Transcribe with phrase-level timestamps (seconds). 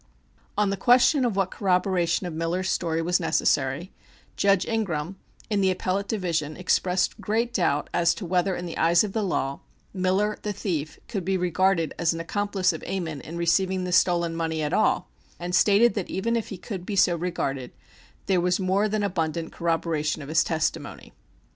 [0.57, 3.91] On the question of what corroboration of Miller's story was necessary,
[4.35, 9.03] Judge Ingraham, in the Appellate Division, expressed great doubt as to whether in the eyes
[9.03, 9.59] of the law
[9.93, 14.35] Miller, the thief, could be regarded as an accomplice of Ammon in receiving the stolen
[14.35, 17.71] money at all, and stated that even if he could be so regarded,
[18.25, 21.13] there was more than abundant corroboration of his testimony.